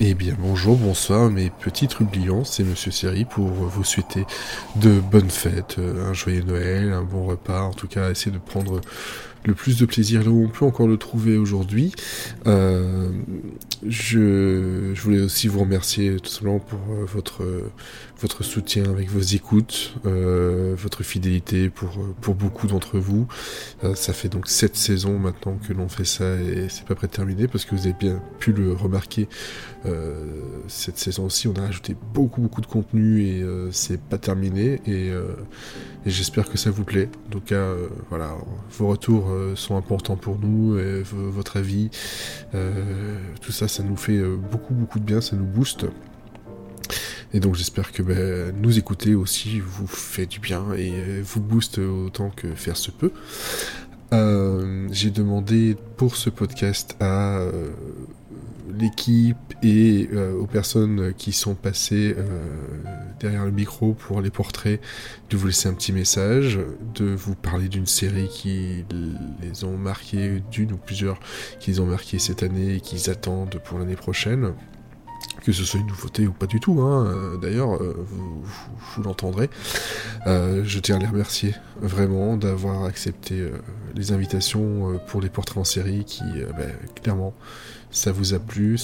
[0.00, 4.26] Eh bien bonjour, bonsoir mes petits trublions, c'est Monsieur Seri pour vous souhaiter
[4.76, 8.38] de bonnes fêtes, euh, un joyeux Noël, un bon repas, en tout cas essayer de
[8.38, 8.80] prendre
[9.44, 11.92] le plus de plaisir là où on peut encore le trouver aujourd'hui.
[12.46, 13.10] Euh,
[13.86, 17.44] je, voulais aussi vous remercier tout simplement pour euh, votre,
[18.20, 21.90] votre soutien avec vos écoutes, euh, votre fidélité pour,
[22.20, 23.26] pour beaucoup d'entre vous.
[23.84, 27.06] Euh, ça fait donc sept saisons maintenant que l'on fait ça et c'est pas prêt
[27.06, 29.28] de terminer parce que vous avez bien pu le remarquer.
[29.86, 34.18] Euh, cette saison aussi, on a rajouté beaucoup beaucoup de contenu et euh, c'est pas
[34.18, 35.34] terminé et, euh,
[36.04, 37.08] j'espère que ça vous plaît.
[37.30, 37.52] Donc
[38.08, 38.34] voilà,
[38.78, 41.90] vos retours sont importants pour nous, et votre avis,
[42.52, 45.86] tout ça, ça nous fait beaucoup beaucoup de bien, ça nous booste.
[47.34, 51.78] Et donc j'espère que ben, nous écouter aussi vous fait du bien et vous booste
[51.78, 53.12] autant que faire se peut.
[54.12, 57.70] Euh, j'ai demandé pour ce podcast à euh,
[58.78, 62.24] l'équipe et euh, aux personnes qui sont passées euh,
[63.20, 64.80] derrière le micro pour les portraits
[65.30, 66.58] de vous laisser un petit message,
[66.94, 68.84] de vous parler d'une série qui
[69.42, 71.18] les ont marqués, d'une ou plusieurs
[71.60, 74.52] qui les ont marqués cette année et qu'ils attendent pour l'année prochaine
[75.44, 77.38] que ce soit une nouveauté ou pas du tout, hein.
[77.40, 79.48] D'ailleurs, euh, vous, l'entendrez.
[80.26, 83.48] Je tiens à les remercier vraiment d'avoir accepté
[83.94, 86.24] les invitations pour les portraits en série qui,
[86.56, 86.70] ben,
[87.02, 87.34] clairement,
[87.90, 88.78] ça vous a plu,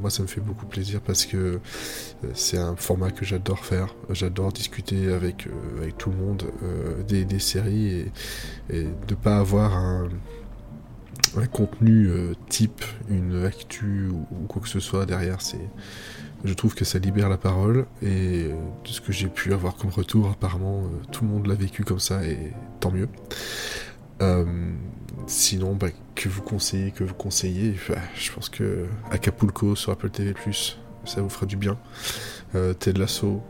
[0.00, 1.60] moi ça me fait beaucoup plaisir parce que
[2.34, 6.44] c'est un format que j'adore faire, j'adore discuter avec, avec tout le monde
[7.08, 8.12] des, des, séries et,
[8.70, 9.76] et de pas avoir
[11.36, 15.38] un contenu euh, type, une actu ou, quoi que ce soit derrière,
[16.44, 19.76] je trouve que ça libère la parole et euh, de ce que j'ai pu avoir
[19.76, 23.08] comme retour, apparemment euh, tout le monde l'a vécu comme ça et tant mieux.
[25.26, 30.10] Sinon, bah, que vous conseillez, que vous conseillez, bah, je pense que Acapulco sur Apple
[30.10, 30.34] TV+,
[31.04, 31.78] ça vous fera du bien.
[32.78, 33.42] Ted Lasso,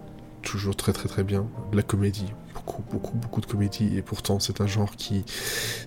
[0.42, 1.46] toujours très très très bien.
[1.72, 5.24] la comédie, beaucoup, beaucoup, beaucoup de comédie, et pourtant c'est un genre qui,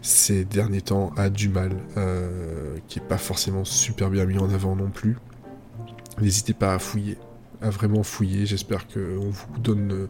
[0.01, 4.49] ces derniers temps, a du mal, euh, qui est pas forcément super bien mis en
[4.49, 5.17] avant non plus.
[6.19, 7.17] N'hésitez pas à fouiller,
[7.61, 8.45] à vraiment fouiller.
[8.45, 10.07] J'espère qu'on vous donne euh,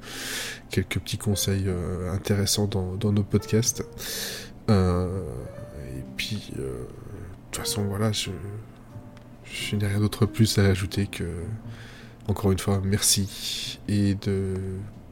[0.69, 3.83] quelques petits conseils euh, intéressants dans, nos podcasts.
[6.15, 6.87] Puis, de
[7.51, 8.31] toute façon, voilà, je,
[9.75, 11.23] n'ai rien d'autre plus à ajouter que,
[12.27, 14.55] encore une fois, merci et de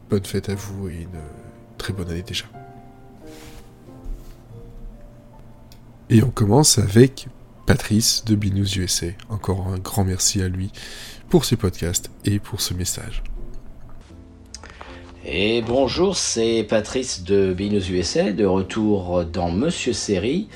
[0.09, 1.19] bonne fête à vous et une
[1.77, 2.45] très bonne année déjà.
[6.09, 7.27] Et on commence avec
[7.65, 9.07] Patrice de Binous USA.
[9.29, 10.71] Encore un grand merci à lui
[11.29, 13.23] pour ses podcasts et pour ce message.
[15.25, 20.49] Et bonjour, c'est Patrice de Binous USA, de retour dans Monsieur Série.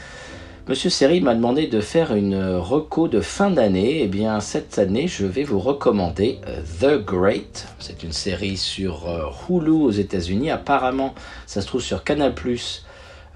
[0.69, 4.01] Monsieur Seri m'a demandé de faire une reco de fin d'année.
[4.01, 7.69] Eh bien, cette année, je vais vous recommander euh, The Great.
[7.79, 10.51] C'est une série sur euh, Hulu aux États-Unis.
[10.51, 12.85] Apparemment, ça se trouve sur Canal Plus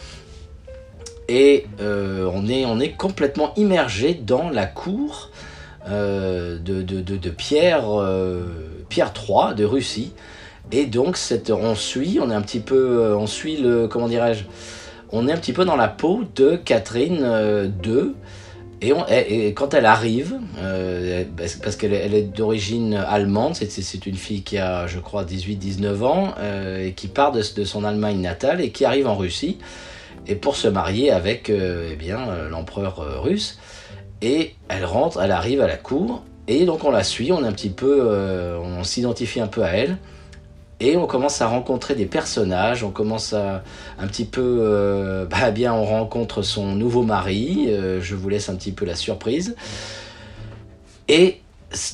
[1.29, 5.31] Et euh, on, est, on est complètement immergé dans la cour
[5.89, 7.85] euh, de, Pierre,
[8.91, 10.13] Pierre III de Russie.
[10.71, 11.19] Et donc,
[11.51, 14.45] on suit, on est un petit peu, on suit le, comment dirais-je,
[15.11, 18.13] on est un petit peu dans la peau de Catherine II
[18.83, 21.25] et, quand elle arrive, euh,
[21.63, 26.87] parce qu'elle est d'origine allemande, c'est une fille qui a, je crois, 18-19 ans, euh,
[26.87, 29.59] et qui part de, son Allemagne natale et qui arrive en Russie,
[30.27, 33.59] et pour se marier avec euh, eh bien l'empereur russe.
[34.21, 38.85] Et elle rentre, elle arrive à la cour, et donc on la suit, on on
[38.85, 39.99] s'identifie un peu à elle.
[40.85, 43.63] Et on commence à rencontrer des personnages, on commence à
[44.01, 47.67] un petit peu, euh, bah bien, on rencontre son nouveau mari.
[47.69, 49.55] Euh, je vous laisse un petit peu la surprise.
[51.07, 51.39] Et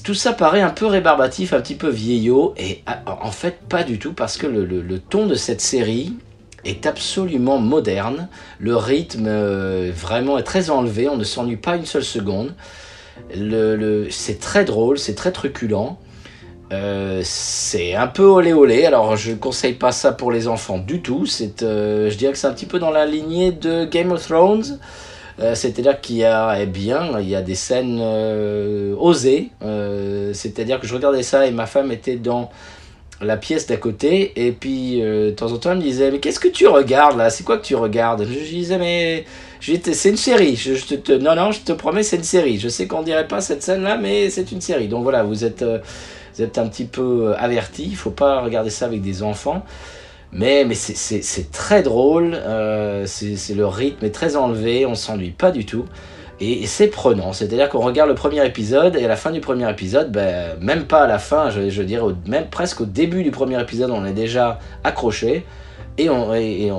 [0.04, 3.82] tout ça paraît un peu rébarbatif, un petit peu vieillot, et ah, en fait pas
[3.82, 6.14] du tout, parce que le, ton de cette série
[6.64, 8.28] est absolument moderne.
[8.58, 12.54] Le rythme euh, vraiment est très enlevé, on ne s'ennuie pas une seule seconde.
[14.10, 15.98] C'est très drôle, c'est très truculent.
[16.70, 20.78] Euh, c'est un peu olé olé, alors je ne conseille pas ça pour les enfants
[20.78, 21.26] du tout.
[21.26, 24.78] C'est, je dirais que c'est un petit peu dans la lignée de Game of Thrones.
[25.40, 29.50] Euh, c'est-à-dire qu'il y a, eh bien, il y a des scènes euh, osées.
[29.62, 32.50] Euh, c'est-à-dire que je regardais ça et ma femme était dans
[33.20, 36.38] la pièce d'à côté et puis de temps en temps elle me disait mais qu'est-ce
[36.38, 37.30] que tu regardes là?
[37.30, 38.24] C'est quoi que tu regardes?
[38.24, 39.24] Je, disais mais
[39.60, 40.70] c'est une série je,
[41.16, 43.82] non non je te promets c'est une série je sais qu'on dirait pas cette scène
[43.82, 45.64] là mais c'est une série donc voilà vous êtes
[46.38, 49.64] vous êtes un petit peu averti il faut pas regarder ça avec des enfants
[50.32, 55.50] mais, mais c'est très drôle, euh, c'est le rythme est très enlevé, on s'ennuie pas
[55.50, 55.86] du tout.
[56.40, 59.68] Et, c'est prenant, c'est-à-dire qu'on regarde le premier épisode et à la fin du premier
[59.68, 63.60] épisode, ben, même pas à la fin, je, dirais même presque au début du premier
[63.60, 65.44] épisode, on est déjà accroché
[65.96, 66.70] et on, eh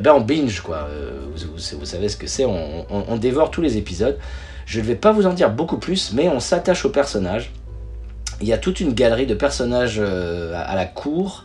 [0.00, 0.88] ben binge quoi.
[0.88, 4.16] Euh, vous, savez ce que c'est, on, dévore tous les épisodes.
[4.64, 7.52] Je ne vais pas vous en dire beaucoup plus, mais on s'attache aux personnages.
[8.40, 11.44] Il y a toute une galerie de personnages euh, à la cour.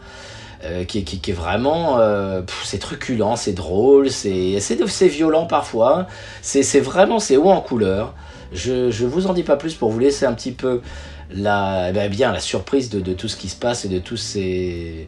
[0.64, 6.08] Euh, qui, est vraiment euh, c'est truculent, c'est drôle, c'est violent parfois.
[6.42, 8.16] C'est vraiment c'est haut en couleur.
[8.52, 10.82] Je je vous en dis pas plus pour vous laisser un petit peu
[11.30, 14.18] la eh ben, bien la surprise de, tout ce qui se passe et de tous
[14.18, 15.08] ces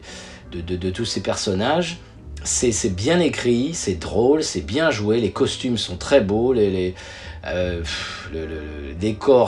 [0.52, 1.98] de, tous ces personnages.
[2.44, 6.94] C'est bien écrit, c'est drôle, c'est bien joué, les costumes sont très beaux, les, les
[7.46, 7.82] euh,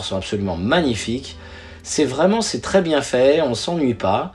[0.02, 1.36] sont absolument magnifiques.
[1.82, 4.32] C'est vraiment c'est très bien fait, on s'ennuie pas.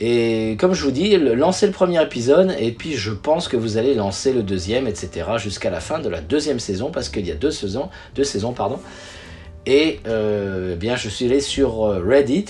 [0.00, 3.78] Et comme je vous dis, lancez le premier épisode et puis je pense que vous
[3.78, 5.26] allez lancer le deuxième, etc.
[5.38, 8.52] jusqu'à la fin de la deuxième saison parce qu'il y a deux saisons, deux saisons
[8.52, 8.78] pardon.
[9.66, 12.46] Et euh, eh bien, je suis allé sur euh, Reddit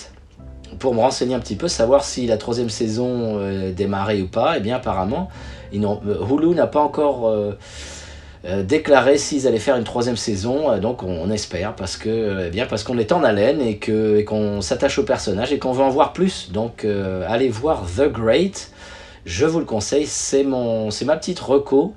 [0.78, 4.58] pour me renseigner un petit peu, savoir si la troisième saison euh, démarrait ou pas.
[4.58, 5.28] Et bien apparemment,
[5.72, 7.34] Hulu n'a pas encore
[8.44, 10.70] déclaré s'ils allaient faire une troisième saison.
[10.70, 13.78] Euh, donc on, espère parce que euh, eh bien parce qu'on est en haleine et
[13.78, 16.50] que qu'on s'attache au personnage et qu'on veut en voir plus.
[16.52, 16.84] Donc
[17.26, 18.70] allez voir The Great.
[19.26, 20.06] Je vous le conseille.
[20.06, 21.94] C'est mon c'est ma petite reco.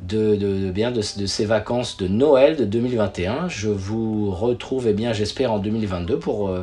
[0.00, 3.48] De, de, bien de, ces vacances de Noël de 2021.
[3.48, 6.56] Je vous retrouve, eh bien, j'espère, en 2022 pour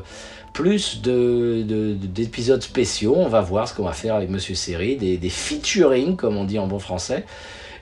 [0.54, 3.14] plus d'épisodes spéciaux.
[3.18, 6.46] On va voir ce qu'on va faire avec Monsieur Série, des, des featuring, comme on
[6.46, 7.26] dit en bon français.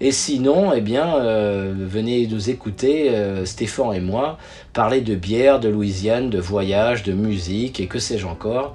[0.01, 4.37] Et sinon, eh bien, euh, venez nous écouter, euh, Stéphane et moi,
[4.73, 8.73] parler de bière, de Louisiane, de voyage, de musique et que sais-je encore.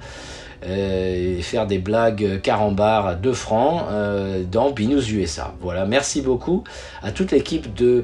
[0.65, 3.83] Euh, faire des blagues carambar à 2 francs
[4.51, 5.53] dans Binous USA.
[5.61, 6.63] Voilà, merci beaucoup
[7.01, 8.03] à toute l'équipe de,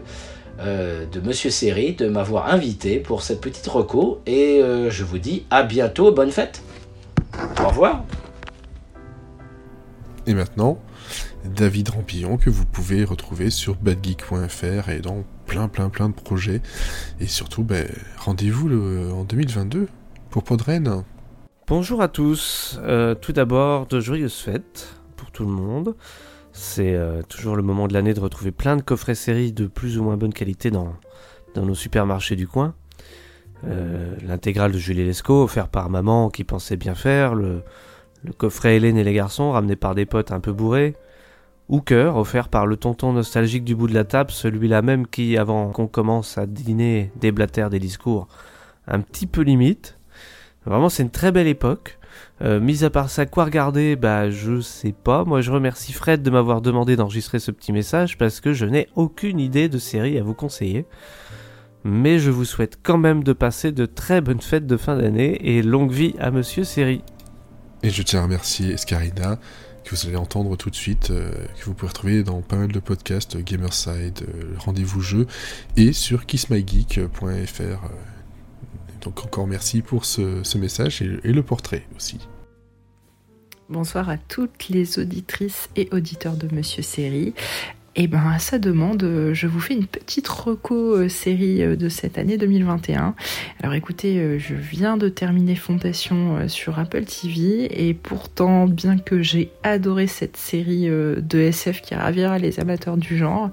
[0.63, 5.63] de Monsieur Série de m'avoir invité pour cette petite reco et je vous dis à
[5.63, 6.62] bientôt, bonne fête.
[7.62, 8.06] Au revoir.
[10.27, 10.79] Et maintenant,
[11.53, 16.62] David Rampillon que vous pouvez retrouver sur badgeek.fr et dans plein plein plein de projets.
[17.19, 17.88] Et surtout, ben,
[18.18, 18.69] rendez-vous
[19.12, 19.88] en 2022
[20.30, 21.03] pour Podren.
[21.68, 22.80] Bonjour à tous.
[22.83, 25.95] Euh, tout d'abord, de joyeuses fêtes pour tout le monde.
[26.51, 29.98] C'est euh, toujours le moment de l'année de retrouver plein de coffrets séries de plus
[29.98, 30.94] ou moins bonne qualité dans,
[31.56, 32.75] dans nos supermarchés du coin.
[33.65, 37.63] Euh, l'intégrale de Julie Lescaut, offert par maman qui pensait bien faire, le,
[38.24, 40.95] le coffret Hélène et les garçons, ramené par des potes un peu bourrés,
[41.69, 45.71] Hooker, offert par le tonton nostalgique du bout de la table, celui-là même qui, avant
[45.71, 48.27] qu'on commence à dîner, déblatère des discours
[48.88, 49.98] un petit peu limite.
[50.65, 51.98] Vraiment, c'est une très belle époque.
[52.41, 53.95] Euh, mis à part ça, quoi regarder?
[53.95, 55.24] Bah, je sais pas.
[55.25, 58.88] Moi, je remercie Fred de m'avoir demandé d'enregistrer ce petit message parce que je n'ai
[58.95, 60.86] aucune idée de série à vous conseiller.
[61.84, 65.55] Mais je vous souhaite quand même de passer de très bonnes fêtes de fin d'année
[65.55, 67.03] et longue vie à Monsieur Série.
[67.84, 69.38] Et je tiens à remercier Escarina
[69.86, 72.72] que vous allez entendre tout de suite, euh, que vous pouvez retrouver dans pas mal
[72.72, 75.27] de podcasts, euh, Gamerside, euh, Rendez-vous Jeu,
[75.77, 77.89] et sur kissmygeek.fr.
[79.01, 82.18] donc encore merci pour ce, message et, et, le portrait aussi.
[83.70, 87.34] Bonsoir à toutes les auditrices et auditeurs de Monsieur Série.
[87.98, 91.64] Et eh ben à sa demande, euh, je vous fais une petite reco euh, série
[91.64, 93.16] euh, de cette année 2021.
[93.64, 99.50] Alors écoutez, je viens de terminer Fondation sur Apple TV et pourtant, bien que j'ai
[99.64, 103.50] adoré cette série de SF qui ravira les amateurs du genre,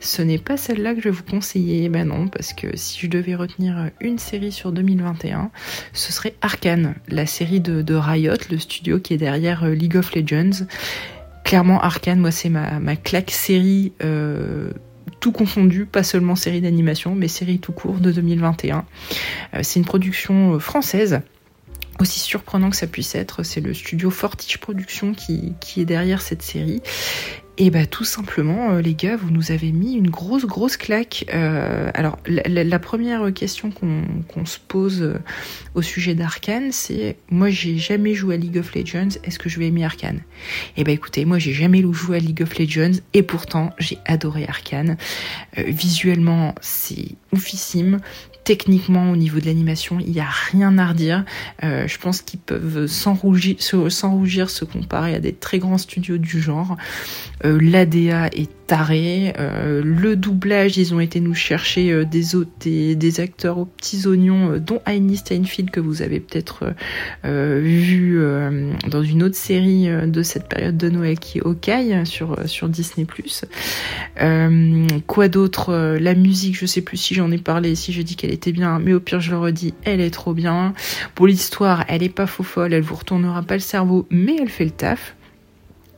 [0.00, 1.88] ce n'est pas celle-là que je vais vous conseiller.
[1.88, 5.50] Ben non, parce que si je devais retenir une série sur 2021,
[5.94, 10.66] ce serait Arkane, la série de Riot, le studio qui est derrière League of Legends
[11.46, 14.72] clairement Arkane, moi c'est ma, claque série euh,
[15.20, 18.84] tout confondu, pas seulement série d'animation, mais série tout court de 2021.
[19.54, 21.20] Euh, c'est une production euh, française.
[22.00, 26.20] Aussi surprenant que ça puisse être, c'est le studio Fortige Productions qui, qui est derrière
[26.20, 26.82] cette série.
[27.58, 31.24] Et bah tout simplement, euh, les gars, vous nous avez mis une grosse, grosse claque.
[31.32, 35.18] Euh, alors, la, première question qu'on se pose euh,
[35.74, 39.58] au sujet d'Arkane, c'est moi j'ai jamais joué à League of Legends, est-ce que je
[39.58, 40.20] vais aimer Arkane
[40.76, 43.98] Et eh bah écoutez, moi j'ai jamais joué à League of Legends et pourtant j'ai
[44.04, 44.98] adoré Arkane.
[45.56, 48.00] visuellement, c'est oufissime
[48.46, 51.24] techniquement au niveau de l'animation, il n'y a rien à redire.
[51.64, 53.58] Euh, je pense qu'ils peuvent sans rougir,
[54.50, 56.76] se comparer à des très grands studios du genre.
[57.44, 59.34] Euh, L'ADA est taré.
[59.38, 64.80] Euh, le doublage, ils ont été nous chercher des, des, acteurs aux petits oignons, dont
[64.86, 66.72] Heini Steinfeld que vous avez peut-être
[67.24, 68.20] vu
[68.88, 73.06] dans une autre série de cette période de Noël qui est Hawkeye sur sur Disney+.
[75.06, 75.96] quoi d'autre?
[76.00, 78.92] La musique, je sais plus si j'en ai parlé, si je dis qu'elle bien, mais
[78.92, 80.74] au pire je le redis, elle est trop bien.
[81.14, 84.48] Pour l'histoire, elle est pas faux folle, elle vous retournera pas le cerveau, mais elle
[84.48, 85.14] fait le taf.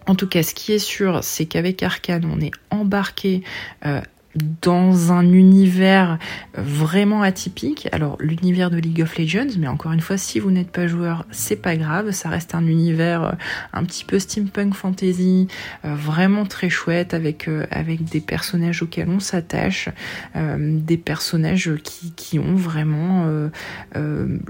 [0.06, 3.42] En tout cas, ce qui est sûr, c'est qu'avec Arkane, on est embarqué
[3.84, 4.00] euh,
[4.34, 6.18] dans un univers
[6.54, 7.88] vraiment atypique.
[7.92, 11.24] Alors l'univers de League of Legends, mais encore une fois, si vous n'êtes pas joueur,
[11.30, 13.32] c'est pas grave, ça reste un univers euh,
[13.72, 15.48] un petit peu steampunk fantasy,
[15.84, 19.88] euh, vraiment très chouette avec euh, avec des personnages auxquels on s'attache,
[20.34, 23.26] des personnages qui, qui ont vraiment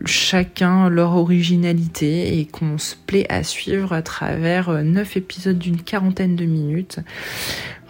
[0.05, 6.37] chacun leur originalité et qu'on se plaît à suivre à travers neuf épisodes d'une quarantaine
[6.37, 7.01] de minutes.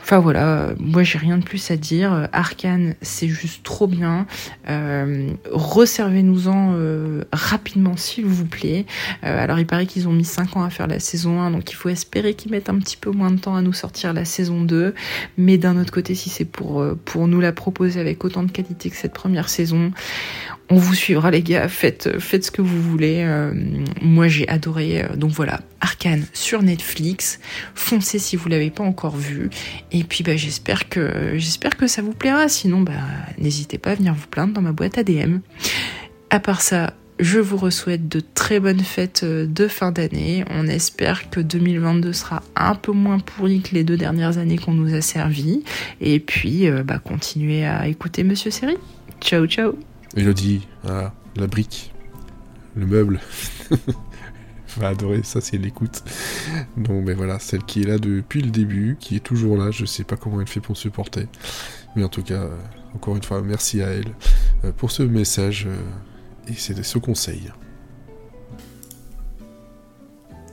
[0.09, 2.31] Enfin voilà, moi j'ai rien de plus à dire.
[2.33, 4.27] Arkane, c'est juste trop bien.
[4.67, 8.87] Euh, Reservez-nous-en euh, rapidement s'il vous plaît.
[9.23, 11.71] Euh, alors il paraît qu'ils ont mis 5 ans à faire la saison 1, donc
[11.71, 14.25] il faut espérer qu'ils mettent un petit peu moins de temps à nous sortir la
[14.25, 14.95] saison 2.
[15.37, 18.50] Mais d'un autre côté, si c'est pour, euh, pour nous la proposer avec autant de
[18.50, 19.93] qualité que cette première saison,
[20.70, 23.22] on vous suivra les gars, faites, ce que vous voulez.
[23.25, 23.52] Euh,
[24.02, 25.02] moi j'ai adoré.
[25.02, 27.40] Euh, donc voilà, Arkane sur Netflix.
[27.75, 29.48] Foncez si vous l'avez pas encore vu.
[29.92, 31.38] Et puis bah, j'espère que
[31.87, 32.48] ça vous plaira.
[32.48, 32.92] Sinon bah
[33.38, 35.38] n'hésitez pas à venir vous plaindre dans ma boîte ADM.
[36.30, 40.44] À part ça, je vous souhaite de très bonnes fêtes euh, de fin d'année.
[40.50, 44.75] On espère que 2022 sera un peu moins pourri que les deux dernières années qu'on
[44.75, 45.64] nous a servi.
[46.02, 48.76] Et puis, bah, continuez à écouter Monsieur Série.
[49.20, 49.75] Ciao, ciao
[50.18, 51.94] Elodie, ah, la brique,
[52.75, 53.20] le meuble.
[54.76, 56.02] va adorer ça elle l'écoute.
[56.76, 59.70] Donc, mais voilà, celle qui est là depuis le début, qui est toujours là.
[59.70, 61.26] Je sais pas comment elle fait pour supporter.
[61.96, 62.56] Mais en tout cas, euh,
[62.94, 64.14] encore une fois, merci à elle
[64.64, 67.50] euh, pour ce message euh, et c'est ce conseil.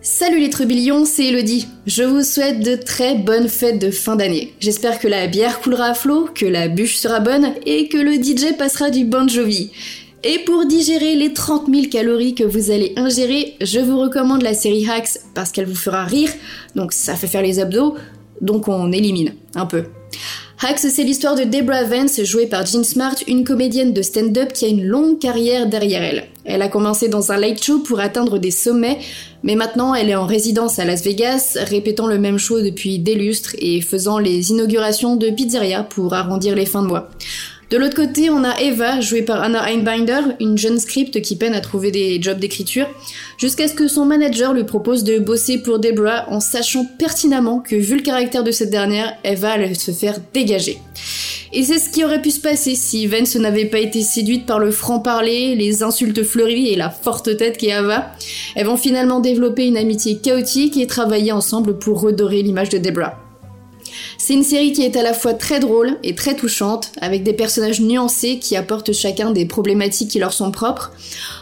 [0.07, 1.67] Salut les trubillons, c'est Elodie.
[1.87, 4.53] Je vous souhaite de très bonnes fêtes de fin d'année.
[4.59, 8.13] J'espère que la bière coulera à flot, que la bûche sera bonne et que le
[8.13, 9.71] DJ passera du Bon Jovi.
[10.23, 14.53] Et pour digérer les 30 000 calories que vous allez ingérer, je vous recommande la
[14.53, 16.29] série Hacks parce qu'elle vous fera rire,
[16.75, 17.95] donc ça fait faire les abdos,
[18.41, 19.85] donc on élimine un peu.
[20.61, 24.63] Hacks, c'est l'histoire de Debra Vance, jouée par Jean Smart, une comédienne de stand-up qui
[24.63, 26.27] a une longue carrière derrière elle.
[26.45, 28.99] Elle a commencé dans un late show pour atteindre des sommets,
[29.43, 33.15] mais maintenant elle est en résidence à Las Vegas, répétant le même show depuis des
[33.15, 37.09] lustres et faisant les inaugurations de pizzeria pour arrondir les fins de mois.
[37.71, 41.55] De l'autre côté, on a Eva, jouée par Anna Einbinder, une jeune script qui peine
[41.55, 42.87] à trouver des jobs d'écriture,
[43.39, 47.75] jusqu'à ce que son manager lui propose de bosser pour Debra en sachant pertinemment que
[47.75, 50.77] vu le caractère de cette dernière, Eva allait se faire dégager.
[51.53, 54.59] Et c'est ce qui aurait pu se passer si Vance n'avait pas été séduite par
[54.59, 58.11] le franc-parler, les insultes fleuries et la forte tête qu'est Eva.
[58.55, 63.24] Elles vont finalement développer une amitié chaotique et travailler ensemble pour redorer l'image de Debra.
[64.17, 67.33] C'est une série qui est à la fois très drôle et très touchante, avec des
[67.33, 70.91] personnages nuancés qui apportent chacun des problématiques qui leur sont propres.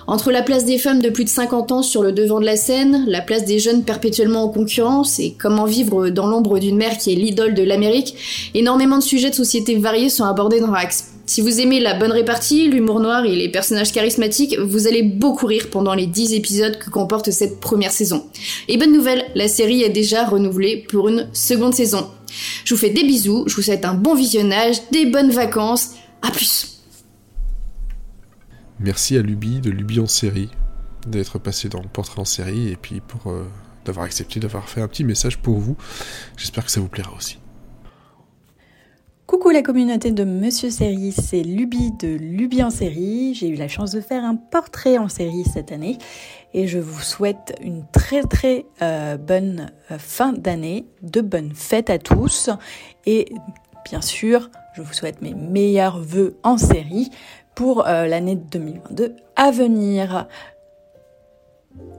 [0.08, 2.58] Entre la place des femmes de plus de 50 ans sur le devant de la
[2.58, 6.98] scène, la place des jeunes perpétuellement en concurrence et comment vivre dans l'ombre d'une mère
[6.98, 8.16] qui est l'idole de l'Amérique,
[8.54, 11.14] énormément de sujets de société variés sont abordés dans Rax.
[11.26, 15.46] Si vous aimez la bonne répartie, l'humour noir et les personnages charismatiques, vous allez beaucoup
[15.46, 18.26] rire pendant les 10 épisodes que comporte cette première saison.
[18.68, 22.10] Et bonne nouvelle, la série est déjà renouvelée pour une seconde saison.
[22.66, 26.32] Je vous fais des bisous, je vous souhaite un bon visionnage, des bonnes vacances, à
[26.32, 26.82] plus
[28.80, 30.50] Merci à Luby de Luby en série
[31.08, 33.46] d'être passé dans le portrait en série et puis pour euh,
[33.86, 35.76] d'avoir accepté d'avoir fait un petit message pour vous.
[36.38, 37.40] J'espère que ça vous plaira aussi.
[39.26, 43.34] Coucou la communauté de Monsieur Série, c'est Luby de Luby en série.
[43.34, 45.98] J'ai eu la chance de faire un portrait en série cette année
[46.54, 51.90] et je vous souhaite une très très euh, bonne euh, fin d'année, de bonnes fêtes
[51.90, 52.50] à tous
[53.06, 53.32] et
[53.86, 57.10] bien sûr, je vous souhaite mes meilleurs voeux en série
[57.56, 60.28] pour euh, l'année 2022 à venir.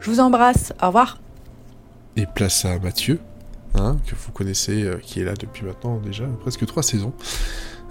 [0.01, 1.21] Je vous embrasse, au revoir.
[2.17, 3.21] Et place à Mathieu
[3.75, 7.13] hein, que vous connaissez, qui est là depuis maintenant déjà presque trois saisons.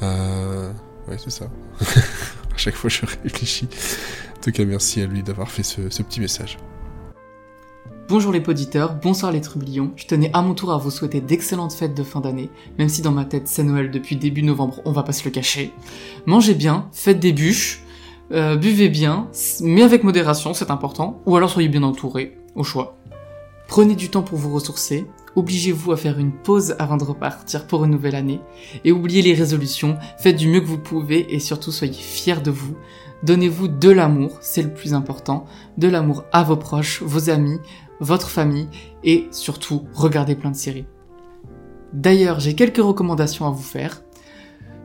[0.01, 0.71] Euh,
[1.07, 1.45] ouais, c'est ça.
[1.81, 3.67] à chaque fois, je réfléchis.
[4.43, 6.57] En tout cas, merci à lui d'avoir fait ce, petit message.
[8.09, 9.93] Bonjour les poditeurs, bonsoir les trublions.
[9.95, 13.01] Je tenais à mon tour à vous souhaiter d'excellentes fêtes de fin d'année, même si
[13.01, 15.71] dans ma tête c'est Noël depuis début novembre, on va pas se le cacher.
[16.25, 17.83] Mangez bien, faites des bûches,
[18.33, 19.29] euh, buvez bien,
[19.61, 22.97] mais avec modération, c'est important, ou alors soyez bien entourés, au choix.
[23.69, 25.07] Prenez du temps pour vous ressourcer,
[25.37, 28.41] obligez-vous à faire une pause avant de repartir pour une nouvelle année,
[28.83, 32.51] et oubliez les résolutions, faites du mieux que vous pouvez et surtout soyez fiers de
[32.51, 32.75] vous.
[33.23, 35.45] Donnez-vous de l'amour, c'est le plus important,
[35.77, 37.57] de l'amour à vos proches, vos amis,
[38.01, 38.67] votre famille,
[39.05, 40.85] et surtout regardez plein de séries.
[41.93, 44.01] D'ailleurs, j'ai quelques recommandations à vous faire.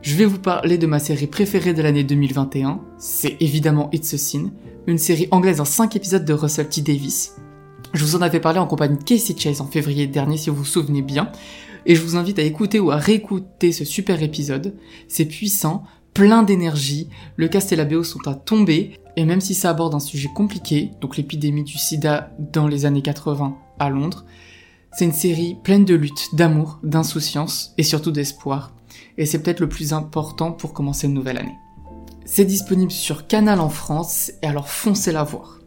[0.01, 4.17] Je vais vous parler de ma série préférée de l'année 2021, c'est évidemment It's a
[4.17, 4.51] Sin,
[4.87, 6.81] une série anglaise en 5 épisodes de Russell T.
[6.81, 7.35] Davis.
[7.93, 10.55] Je vous en avais parlé en compagnie de Casey Chase en février dernier si vous
[10.55, 11.29] vous souvenez bien,
[11.85, 14.75] et je vous invite à écouter ou à réécouter ce super épisode.
[15.09, 19.55] C'est puissant, plein d'énergie, le cast et la BO sont à tomber, et même si
[19.55, 24.25] ça aborde un sujet compliqué, donc l'épidémie du sida dans les années 80 à Londres,
[24.91, 28.73] c'est une série pleine de lutte, d'amour, d'insouciance et surtout d'espoir
[29.19, 31.57] et c'est peut-être le plus important pour commencer une nouvelle année.
[32.25, 35.58] C'est disponible sur Canal en France, et alors foncez la voir.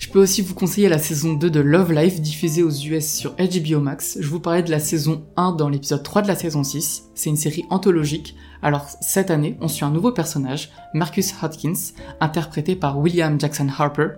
[0.00, 3.36] Je peux aussi vous conseiller la saison 2 de Love Life diffusée aux US sur
[3.36, 4.16] HBO Max.
[4.18, 7.10] Je vous parlais de la saison 1 dans l'épisode 3 de la saison 6.
[7.14, 8.34] C'est une série anthologique.
[8.62, 14.08] Alors cette année, on suit un nouveau personnage, Marcus Hodgkins, interprété par William Jackson Harper.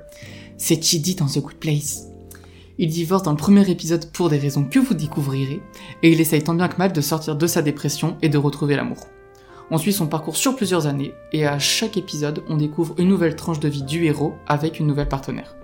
[0.56, 2.04] C'est Chidi dans The Good Place.
[2.78, 5.60] Il divorce dans le premier épisode pour des raisons que vous découvrirez,
[6.04, 8.76] et il essaye tant bien que mal de sortir de sa dépression et de retrouver
[8.76, 9.08] l'amour.
[9.72, 13.34] On suit son parcours sur plusieurs années, et à chaque épisode, on découvre une nouvelle
[13.34, 15.56] tranche de vie du héros avec une nouvelle partenaire.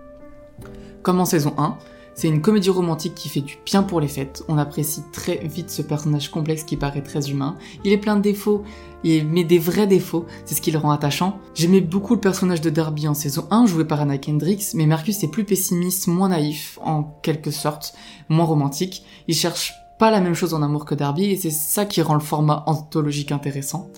[1.03, 1.79] Comme en saison 1,
[2.15, 4.43] c'est une comédie romantique qui fait du bien pour les fêtes.
[4.49, 7.57] On apprécie très vite ce personnage complexe qui paraît très humain.
[7.85, 8.65] Il est plein de défauts,
[9.05, 11.39] mais des vrais défauts, c'est ce qui le rend attachant.
[11.55, 15.23] J'aimais beaucoup le personnage de Darby en saison 1, joué par Anna Kendricks, mais Marcus
[15.23, 17.95] est plus pessimiste, moins naïf, en quelque sorte,
[18.29, 19.05] moins romantique.
[19.29, 22.15] Il cherche pas la même chose en amour que Darby, et c'est ça qui rend
[22.15, 23.93] le format anthologique intéressant.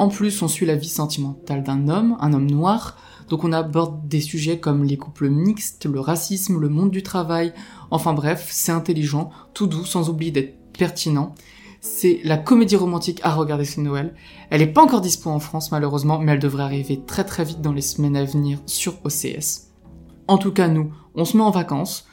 [0.00, 2.96] En plus, on suit la vie sentimentale d'un homme, un homme noir,
[3.28, 7.52] donc on aborde des sujets comme les couples mixtes, le racisme, le monde du travail,
[7.90, 11.34] enfin bref, c'est intelligent, tout doux, sans oublier d'être pertinent.
[11.80, 14.14] C'est la comédie romantique à regarder ce Noël.
[14.48, 17.60] Elle n'est pas encore dispo en France malheureusement, mais elle devrait arriver très très vite
[17.60, 19.68] dans les semaines à venir sur OCS.
[20.26, 22.06] En tout cas, nous, on se met en vacances.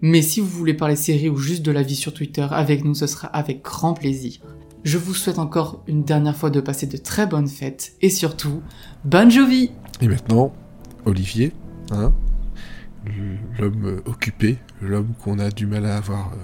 [0.00, 2.94] Mais si vous voulez parler série ou juste de la vie sur Twitter avec nous,
[2.94, 4.38] ce sera avec grand plaisir.
[4.84, 8.62] Je vous souhaite encore une dernière fois de passer de très bonnes fêtes et surtout,
[9.04, 10.52] bonne Jovi Et maintenant,
[11.04, 11.52] Olivier,
[11.90, 12.12] hein
[13.58, 16.36] l'homme occupé, l'homme qu'on a du mal à avoir euh,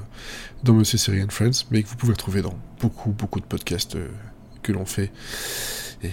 [0.62, 4.08] dans Monsieur Syrian Friends, mais que vous pouvez trouver dans beaucoup, beaucoup de podcasts euh,
[4.62, 5.10] que l'on fait.
[6.02, 6.10] Et euh,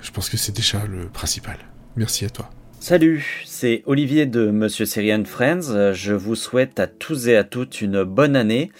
[0.00, 1.58] je pense que c'est déjà le principal.
[1.96, 2.50] Merci à toi.
[2.80, 5.92] Salut, c'est Olivier de Monsieur Syrian Friends.
[5.92, 8.72] Je vous souhaite à tous et à toutes une bonne année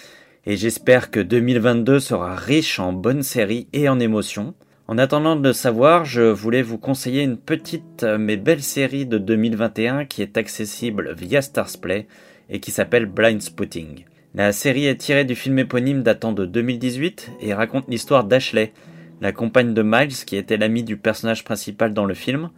[0.44, 4.54] et j'espère que 2022 sera riche en bonnes séries et en émotions.
[4.88, 9.18] En attendant de le savoir, je voulais vous conseiller une petite mais belle série de
[9.18, 12.08] 2021 qui est accessible via Starsplay
[12.50, 14.04] et qui s'appelle Blind Spotting.
[14.34, 18.72] La série est tirée du film éponyme datant de 2018 et raconte l'histoire d'Ashley,
[19.20, 22.50] la compagne de Miles qui était l'amie du personnage principal dans le film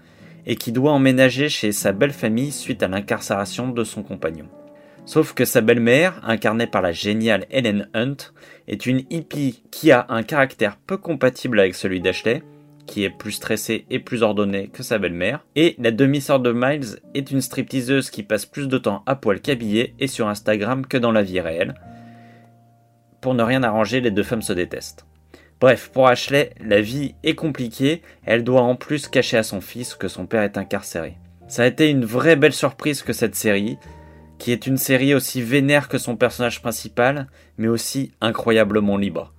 [0.46, 4.46] et qui doit emménager chez sa belle famille suite à l'incarcération de son compagnon.
[5.06, 8.16] Sauf que sa belle-mère, incarnée par la géniale Helen Hunt,
[8.68, 12.42] est une hippie qui a un caractère peu compatible avec celui d'Ashley,
[12.86, 17.00] qui est plus stressée et plus ordonnée que sa belle-mère, et la demi-sœur de Miles
[17.14, 20.96] est une stripteaseuse qui passe plus de temps à poil qu'habillée et sur Instagram que
[20.96, 21.74] dans la vie réelle.
[23.20, 25.06] Pour ne rien arranger, les deux femmes se détestent.
[25.60, 29.94] Bref, pour Ashley, la vie est compliquée, elle doit en plus cacher à son fils
[29.94, 31.16] que son père est incarcéré.
[31.46, 33.78] Ça a été une vraie belle surprise que cette série,
[34.38, 39.32] qui est une série aussi vénère que son personnage principal, mais aussi incroyablement libre.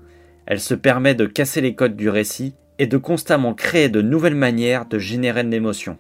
[0.46, 4.36] Elle se permet de casser les codes du récit et de constamment créer de nouvelles
[4.36, 5.98] manières de générer de l'émotion.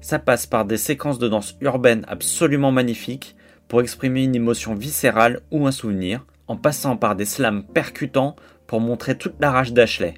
[0.00, 3.36] Ça passe par des séquences de danse urbaine absolument magnifiques
[3.68, 8.34] pour exprimer une émotion viscérale ou un souvenir, en passant par des slams percutants
[8.66, 10.14] pour montrer toute la rage d'Ashley.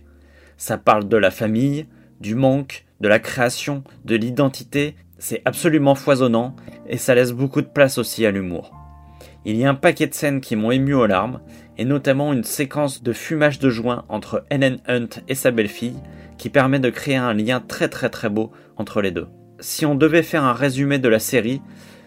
[0.57, 1.87] Ça parle de la famille,
[2.21, 6.57] du manque, de la création, de l'identité c'est absolument foisonnant
[6.89, 8.73] et ça laisse beaucoup de place aussi à l'humour.
[9.45, 11.41] Il y a un paquet de scènes qui m'ont ému aux larmes,
[11.79, 15.97] et notamment une séquence de fumage de joint entre Ellen Hunt et sa belle-fille
[16.39, 19.29] qui permet de créer un lien très très très beau entre les deux.
[19.61, 21.63] Si on devait faire un résumé de la série,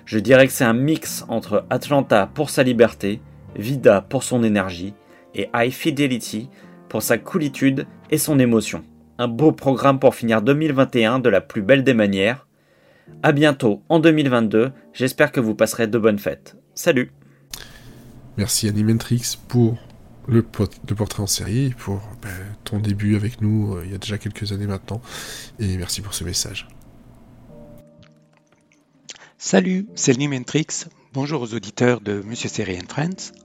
[0.06, 3.22] je dirais que c'est un mix entre Atlanta pour sa liberté
[3.56, 4.94] Vida pour son énergie
[5.34, 6.50] et High Fidelity
[6.90, 8.84] pour sa coolitude et son émotion.
[9.18, 12.45] Un beau programme pour finir 2021 de la plus belle des manières.
[13.24, 16.56] A bientôt en 2022, j'espère que vous passerez de bonnes fêtes.
[16.74, 17.12] Salut
[18.38, 19.78] Merci Animentrix pour
[20.28, 22.30] le, portrait en série, pour ben,
[22.64, 25.02] ton début avec nous euh, il y a déjà quelques années maintenant,
[25.60, 26.68] et merci pour ce message.
[29.38, 30.68] Salut, c'est Animentrix.
[31.14, 33.45] Bonjour aux auditeurs de Monsieur Série and Friends.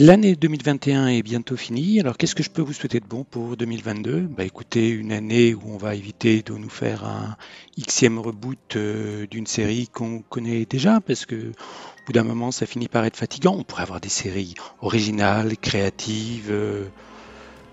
[0.00, 3.56] L'année 2021 est bientôt finie, alors qu'est-ce que je peux vous souhaiter de bon pour
[3.56, 7.36] 2022 Bah écoutez, une année où on va éviter de nous faire un
[7.76, 12.64] xème reboot euh, d'une série qu'on connaît déjà, parce que au bout d'un moment ça
[12.64, 13.56] finit par être fatigant.
[13.58, 16.84] On pourrait avoir des séries originales, créatives, euh,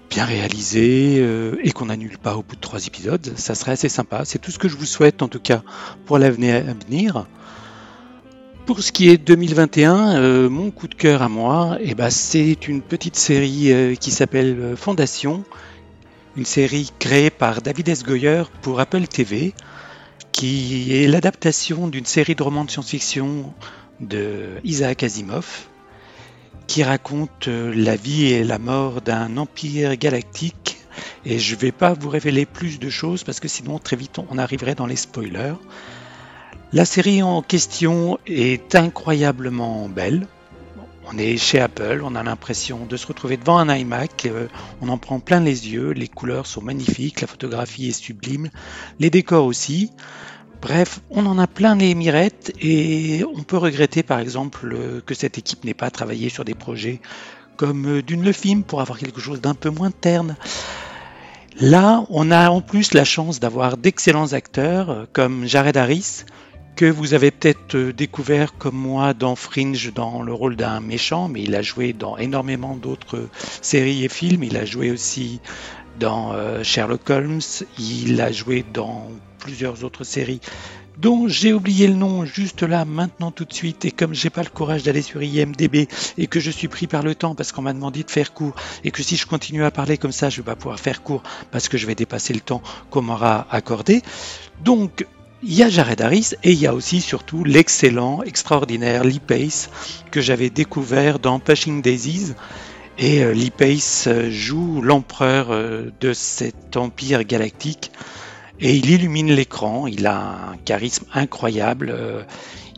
[0.10, 3.34] bien réalisées, euh, et qu'on n'annule pas au bout de trois épisodes.
[3.36, 4.26] Ça serait assez sympa.
[4.26, 5.62] C'est tout ce que je vous souhaite en tout cas
[6.06, 7.28] pour l'avenir.
[8.66, 12.68] Pour ce qui est 2021, euh, mon coup de cœur à moi, eh ben, c'est
[12.68, 15.44] une petite série euh, qui s'appelle euh, Fondation,
[16.36, 18.04] une série créée par David S.
[18.04, 19.54] Goyer pour Apple TV,
[20.32, 23.54] qui est l'adaptation d'une série de romans de science-fiction
[24.00, 25.68] de Isaac Asimov,
[26.66, 30.80] qui raconte la vie et la mort d'un empire galactique.
[31.24, 34.18] Et je ne vais pas vous révéler plus de choses parce que sinon très vite
[34.28, 35.54] on arriverait dans les spoilers.
[36.74, 40.28] La série en question est incroyablement belle.
[41.08, 44.48] On est chez Apple, on a l'impression de se retrouver devant un iMac, euh,
[44.82, 48.50] on en prend plein les yeux, les couleurs sont magnifiques, la photographie est sublime,
[49.00, 49.92] les décors aussi.
[50.62, 54.76] Bref, on en a plein les mirettes et on peut regretter par exemple
[55.06, 57.02] que cette équipe n'ait pas travaillé sur des projets
[57.56, 60.36] comme Dune le film pour avoir quelque chose d'un peu moins terne.
[61.62, 66.26] Là, on a en plus la chance d'avoir d'excellents acteurs comme Jared Harris,
[66.76, 71.30] que vous avez peut-être euh, découvert comme moi dans Fringe dans le rôle d'un méchant,
[71.30, 73.30] mais il a joué dans énormément d'autres
[73.62, 74.44] séries et films.
[74.44, 75.40] Il a joué aussi
[76.00, 77.42] dans euh, Sherlock Holmes,
[77.80, 79.10] il a joué dans
[79.40, 80.42] plusieurs autres séries
[80.98, 83.86] dont j'ai oublié le nom juste là maintenant tout de suite.
[83.86, 87.04] Et comme j'ai pas le courage d'aller sur IMDB et que je suis pris par
[87.04, 89.72] le temps parce qu'on m'a demandé de faire court et que si je continue à
[89.72, 92.40] parler comme ça je vais pas pouvoir faire court parce que je vais dépasser le
[92.40, 94.02] temps qu'on m'aura accordé.
[94.64, 95.06] Donc
[95.48, 99.70] il y a Jared Harris et il y a aussi surtout l'excellent, extraordinaire Lee Pace
[100.10, 102.34] que j'avais découvert dans Pushing Daisies.
[102.98, 107.92] Et euh, Lee Pace euh, joue l'empereur euh, de cet empire galactique
[108.60, 109.86] et il illumine l'écran.
[109.86, 111.94] Il a un charisme incroyable.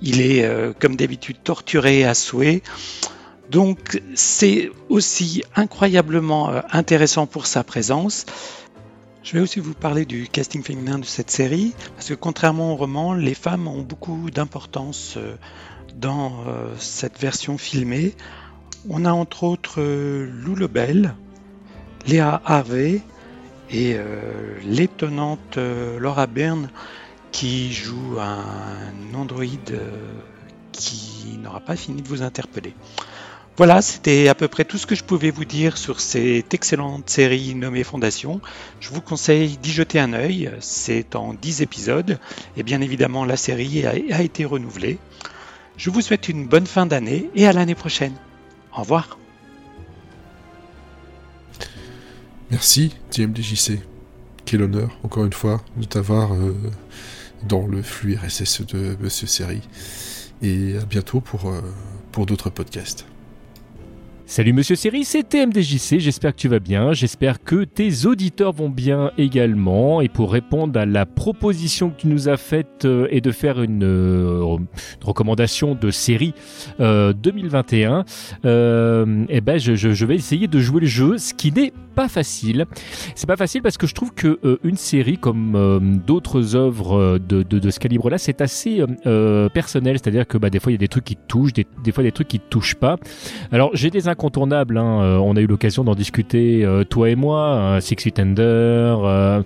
[0.02, 0.44] Il est,
[0.80, 2.64] comme d'habitude, torturé à souhait.
[3.52, 8.26] Donc c'est aussi incroyablement intéressant pour sa présence.
[9.28, 12.76] Je vais aussi vous parler du casting féminin de cette série, parce que contrairement au
[12.78, 15.36] roman, les femmes ont beaucoup d'importance euh,
[15.98, 18.16] dans euh, cette version filmée.
[18.88, 21.14] On a entre autres euh, Lou Lebel,
[22.06, 23.02] Léa Harvey
[23.70, 23.98] et
[24.64, 26.70] l'étonnante Laura Byrne
[27.34, 29.78] qui joue un androïde
[30.72, 32.74] qui n'aura pas fini de vous interpeller.
[33.58, 37.10] Voilà, c'était à peu près tout ce que je pouvais vous dire sur cette excellente
[37.10, 38.40] série nommée Fondation.
[38.80, 40.52] Je vous conseille d'y jeter un œil.
[40.60, 42.20] C'est en 10 épisodes
[42.56, 45.00] et bien évidemment la série a, été renouvelée.
[45.76, 48.14] Je vous souhaite une bonne fin d'année et à l'année prochaine.
[48.76, 49.18] Au revoir.
[52.52, 53.80] Merci TMDJC.
[54.46, 56.56] Quel honneur, encore une fois, de t'avoir euh,
[57.48, 59.68] dans le flux RSS de Monsieur Série.
[60.44, 61.62] Et à bientôt pour, euh,
[62.12, 63.08] pour d'autres podcasts.
[64.30, 68.68] Salut Monsieur Siri, c'est TMDJC, j'espère que tu vas bien, j'espère que tes auditeurs vont
[68.68, 70.02] bien également.
[70.02, 73.62] Et pour répondre à la proposition que tu nous as faite euh, et de faire
[73.62, 74.58] une, euh,
[75.02, 76.34] recommandation de série
[76.78, 78.04] 2021,
[78.44, 82.66] euh, eh ben je, vais essayer de jouer le jeu, ce qui n'est pas facile.
[83.16, 87.80] C'est pas facile parce que je trouve que une série comme d'autres œuvres de, ce
[87.80, 88.84] calibre-là, c'est assez
[89.54, 92.04] personnel, c'est-à-dire que bah, des fois il y a des trucs qui touchent, des, fois
[92.04, 92.98] des trucs qui touchent pas.
[93.52, 94.78] Alors j'ai des incontournable.
[94.80, 95.02] Hein.
[95.02, 97.80] Euh, on a eu l'occasion d'en discuter, euh, toi et moi, hein.
[97.80, 99.44] Six Feet Under, euh,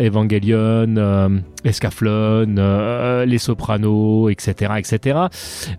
[0.00, 5.18] Evangelion, Escaflon, Les Sopranos, etc., etc.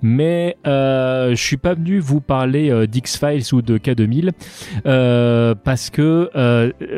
[0.02, 4.32] Mais je suis pas venu vous parler d'X Files ou de K2000
[5.64, 6.30] parce que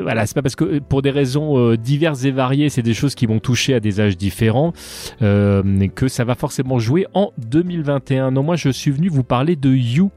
[0.04, 3.26] voilà, c'est pas parce que pour des raisons diverses et variées, c'est des choses qui
[3.26, 4.74] vont toucher à des âges différents
[5.20, 8.32] que ça va forcément jouer en 2021.
[8.32, 10.12] Non, moi je suis venu vous parler de You.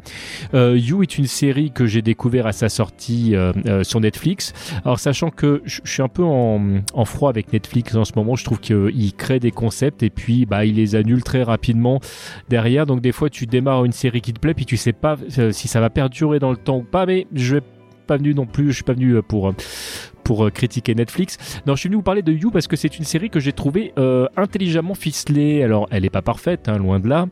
[0.81, 3.35] You est une série que j'ai découvert à sa sortie
[3.83, 4.53] sur Netflix.
[4.85, 8.45] Alors sachant que je suis un peu en, froid avec Netflix en ce moment, je
[8.45, 12.01] trouve qu'il crée des concepts et puis bah, il les annule très rapidement
[12.49, 12.87] derrière.
[12.87, 15.17] Donc des fois tu démarres une série qui te plaît puis tu sais pas
[15.53, 17.07] si ça va perdurer dans le temps ou pas.
[17.07, 17.63] Mais je vais
[18.11, 19.53] pas venu non plus, je suis pas venu euh, pour euh,
[20.25, 21.39] pour euh, critiquer Netflix.
[21.65, 23.53] Non, je suis venu vous parler de You parce que c'est une série que j'ai
[23.53, 23.93] trouvée
[24.37, 25.63] intelligemment ficelée.
[25.63, 27.27] Alors, elle est pas parfaite, hein, loin de là.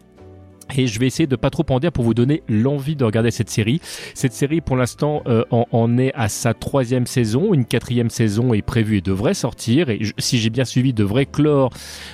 [0.76, 3.30] Et je vais essayer de pas trop en dire pour vous donner l'envie de regarder
[3.30, 3.80] cette série.
[4.14, 7.54] Cette série, pour l'instant, euh, en, est à sa troisième saison.
[7.54, 9.88] Une quatrième saison est prévue et devrait sortir.
[9.88, 11.70] Et si j'ai bien suivi, devrait clore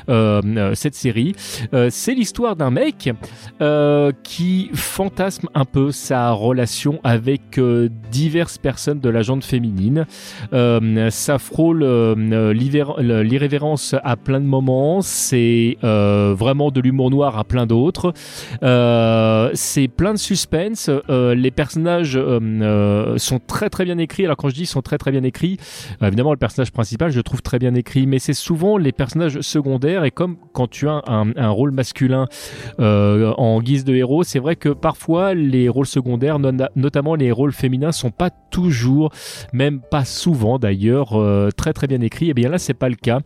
[0.09, 1.35] euh, euh, cette série.
[1.91, 3.11] c'est l'histoire d'un mec
[4.23, 7.59] qui fantasme un peu sa relation avec
[8.11, 10.07] diverses personnes de la gente féminine.
[11.11, 11.85] ça frôle
[12.53, 15.01] l'irrévérence à plein de moments.
[15.03, 18.13] C'est vraiment de l'humour noir à plein d'autres.
[18.63, 20.91] Euh, c'est plein de suspense.
[21.11, 24.25] Euh, les personnages euh, sont très très bien écrits.
[24.25, 25.59] Alors quand je dis sont très très bien écrits,
[26.03, 29.41] évidemment le personnage principal je le trouve très bien écrit, mais c'est souvent les personnages
[29.41, 30.05] secondaires.
[30.05, 32.27] Et comme quand tu as un, rôle masculin
[32.79, 37.93] en guise de héros, c'est vrai que parfois les rôles secondaires, notamment les rôles féminins,
[37.93, 39.13] sont pas toujours,
[39.53, 41.19] même pas souvent d'ailleurs,
[41.57, 42.31] très très bien écrits.
[42.31, 43.21] Et bien là c'est pas le cas.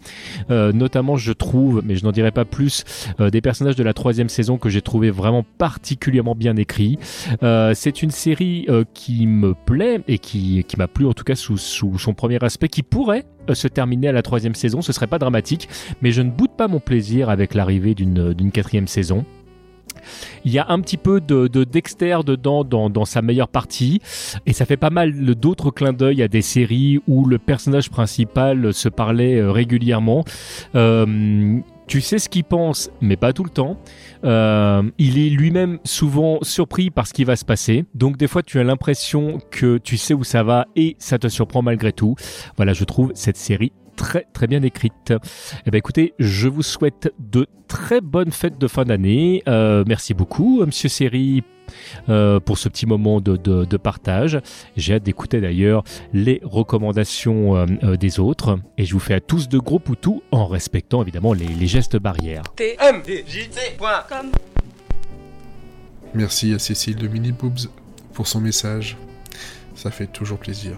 [0.50, 2.84] notamment je trouve, mais je n'en dirai pas plus,
[3.18, 6.98] des personnages de la troisième saison que j'ai trouvé vraiment particulièrement bien écrit.
[7.42, 11.34] Euh, c'est une série euh, qui me plaît et qui, m'a plu en tout cas
[11.34, 14.82] sous, son premier aspect, qui pourrait euh, se terminer à la troisième saison.
[14.82, 15.68] Ce serait pas dramatique,
[16.02, 19.24] mais je ne boude pas mon plaisir avec l'arrivée d'une quatrième saison.
[20.44, 24.00] Il y a un petit peu de, Dexter dedans dans, sa meilleure partie
[24.46, 28.72] et ça fait pas mal d'autres clins d'œil à des séries où le personnage principal
[28.72, 30.24] se parlait régulièrement.
[31.88, 33.80] Tu sais ce qu'il pense, mais pas tout le temps.
[34.24, 37.86] Euh, il est lui-même souvent surpris par ce qui va se passer.
[37.94, 41.28] Donc des fois, tu as l'impression que tu sais où ça va et ça te
[41.28, 42.14] surprend malgré tout.
[42.56, 45.12] Voilà, je trouve cette série très très bien écrite.
[45.66, 49.42] Eh ben écoutez, je vous souhaite de très bonnes fêtes de fin d'année.
[49.48, 51.42] Euh, merci beaucoup, Monsieur Série,
[52.08, 54.40] euh, pour ce petit moment de, de, partage.
[54.76, 58.58] J'ai hâte d'écouter d'ailleurs les recommandations euh, euh, des autres.
[58.76, 61.96] Et je vous fais à tous de gros poutous en respectant évidemment les, les gestes
[61.96, 62.42] barrières.
[66.14, 67.68] Merci à Cécile de Mini Boobs
[68.12, 68.96] pour son message.
[69.74, 70.76] Ça fait toujours plaisir.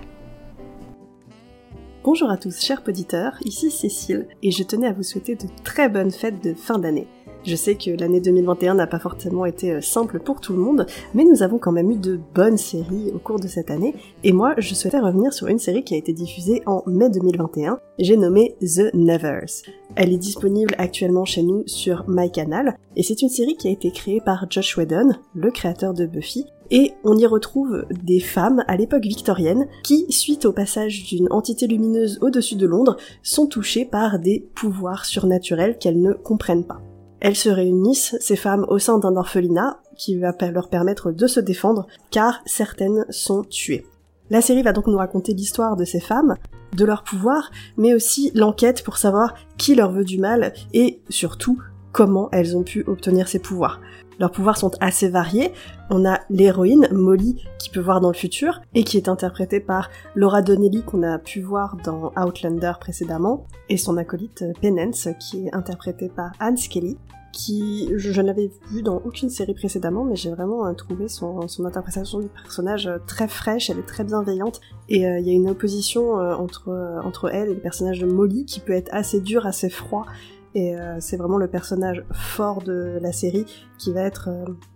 [2.03, 5.91] Bonjour à tous, chers auditeurs, ici Cécile, et je tenais à vous souhaiter de très
[5.91, 7.07] bonnes fêtes de fin d'année.
[7.43, 10.87] Je sais que l'année 2021 n'a pas forcément été euh, simple pour tout le monde,
[11.15, 14.33] mais nous avons quand même eu de bonnes séries au cours de cette année, et
[14.33, 18.19] moi je souhaitais revenir sur une série qui a été diffusée en mai 2021, j'ai
[18.19, 19.63] nommé The Nevers.
[19.97, 23.91] Elle est disponible actuellement chez nous sur MyCanal, et c'est une série qui a été
[23.91, 28.77] créée par Josh Whedon, le créateur de Buffy, et on y retrouve des femmes à
[28.77, 34.19] l'époque victorienne qui, suite au passage d'une entité lumineuse au-dessus de Londres, sont touchées par
[34.19, 36.81] des pouvoirs surnaturels qu'elles ne comprennent pas.
[37.21, 41.41] Elles se réunissent, ces femmes, au sein d'un orphelinat qui va leur permettre de se
[41.41, 43.87] défendre, car certaines sont tuées.
[44.31, 46.37] La série va donc nous raconter l'histoire de ces femmes,
[46.77, 51.61] de leur pouvoir, mais aussi l'enquête pour savoir qui leur veut du mal et surtout
[51.93, 53.81] comment elles ont pu obtenir ces pouvoirs.
[54.21, 55.51] Leurs pouvoirs sont assez variés.
[55.89, 59.89] On a l'héroïne, Molly, qui peut voir dans le futur, et qui est interprétée par
[60.15, 65.55] Laura Donnelly, qu'on a pu voir dans Outlander précédemment, et son acolyte Penance, qui est
[65.55, 66.99] interprétée par Anne Skelly,
[67.33, 72.21] qui je, n'avais vu dans aucune série précédemment, mais j'ai vraiment euh, trouvé son, interprétation
[72.21, 75.49] du personnage euh, très fraîche, elle est très bienveillante, et euh, il y a une
[75.49, 80.07] opposition entre, elle et le personnage de Molly qui peut être assez dur, assez froid,
[80.55, 83.47] et c'est vraiment le personnage fort de la série
[83.79, 84.29] qui va être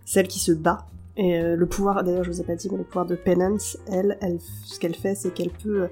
[0.05, 0.85] celle qui se bat.
[1.17, 4.17] Et le pouvoir, d'ailleurs je vous ai pas dit, mais le pouvoir de Penance, elle
[4.63, 5.89] ce qu'elle fait, c'est qu'elle peut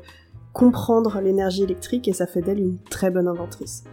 [0.53, 3.83] comprendre l'énergie électrique et ça fait d'elle une très bonne inventrice.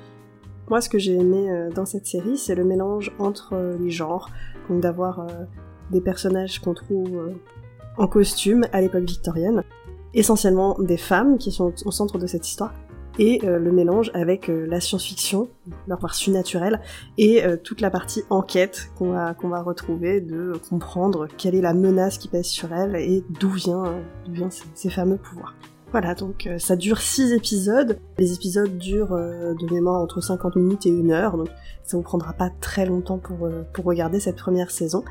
[0.71, 4.31] Moi, ce que j'ai aimé dans cette série, c'est le mélange entre les genres,
[4.69, 5.27] donc d'avoir
[5.91, 7.35] des personnages qu'on trouve
[7.99, 9.65] en costume à l'époque victorienne,
[10.15, 12.73] essentiellement des femmes qui sont au centre de cette histoire,
[13.19, 15.49] et euh, le mélange avec euh, la science-fiction,
[15.87, 16.81] leur part surnaturelle,
[17.19, 22.19] et euh, toute la partie enquête qu'on va, retrouver, de comprendre quelle est la menace
[22.19, 23.85] qui pèse sur elle et d'où vient
[24.75, 25.55] ces, fameux pouvoirs.
[25.93, 27.99] Voilà, donc ça dure 6 épisodes.
[28.19, 31.49] Les épisodes durent de mémoire entre 50 minutes et 1 heure, donc
[31.83, 35.03] ça vous prendra pas très longtemps pour, pour regarder cette première saison.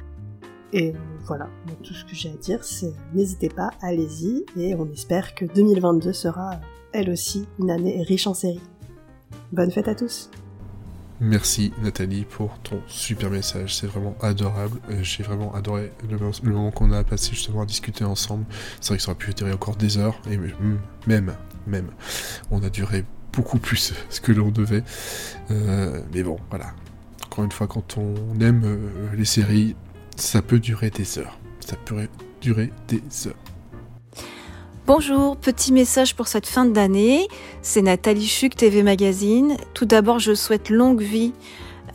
[0.72, 0.94] Et
[1.26, 5.34] voilà, donc tout ce que j'ai à dire, c'est n'hésitez pas, allez-y, et on espère
[5.36, 6.52] que 2022 sera
[6.92, 8.62] elle aussi une année riche en séries.
[9.52, 10.30] Bonne fête à tous
[11.21, 14.79] Merci Nathalie pour ton super message, c'est vraiment adorable.
[14.89, 16.17] Euh, j'ai vraiment adoré le,
[16.53, 18.45] moment qu'on a passé justement à discuter ensemble.
[18.79, 20.38] C'est vrai que ça aurait pu durer encore des heures, et
[21.08, 21.36] même,
[21.67, 21.88] même,
[22.51, 23.03] on a duré
[23.34, 24.84] beaucoup plus ce que l'on devait.
[25.51, 26.73] Euh, mais bon, voilà.
[27.25, 29.75] Encore une fois, quand on aime euh, les séries,
[30.15, 31.38] ça peut durer des heures.
[31.60, 32.08] Ça peut
[32.41, 33.36] durer des heures.
[34.91, 37.28] Bonjour, petit message pour cette fin d'année.
[37.62, 39.56] C'est Nathalie Chuc, TV Magazine.
[39.75, 41.32] Tout d'abord, je souhaite longue vie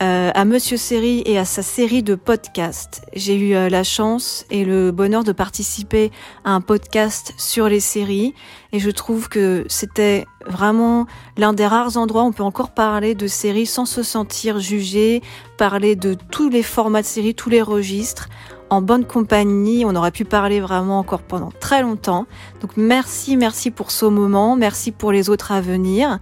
[0.01, 3.05] euh, à Monsieur Série et à sa série de podcasts.
[3.13, 6.09] J'ai eu euh, la chance et le bonheur de participer
[6.45, 8.33] à un podcast sur les séries
[8.71, 11.05] et je trouve que c'était vraiment
[11.35, 15.21] l'un des rares endroits où on peut encore parler de séries sans se sentir jugé,
[15.57, 18.29] parler de tous les formats de séries, tous les registres
[18.69, 19.85] en bonne compagnie.
[19.85, 22.25] On aurait pu parler vraiment encore pendant très longtemps.
[22.61, 24.55] Donc merci, merci pour ce moment.
[24.55, 26.19] Merci pour les autres à venir.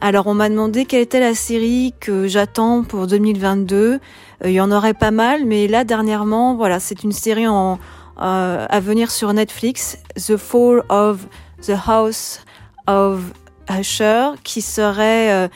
[0.00, 3.76] Alors on m'a demandé quelle était la série que j'attends pour 2022.
[3.76, 3.98] Euh,
[4.44, 7.78] il y en aurait pas mal, mais là dernièrement, voilà, c'est une série en,
[8.20, 11.26] euh, à venir sur Netflix, The Fall of
[11.66, 12.40] the House
[12.86, 13.20] of
[13.68, 15.48] Usher, qui serait euh,